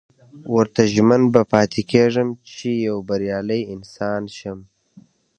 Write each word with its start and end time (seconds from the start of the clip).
ورته 0.55 0.81
ژمن 0.93 1.21
به 1.33 1.41
پاتې 1.51 1.81
کېږم 1.91 2.29
چې 2.55 2.67
يو 2.87 2.97
بريالی 3.09 3.61
انسان 3.73 4.21
شم. 4.37 4.59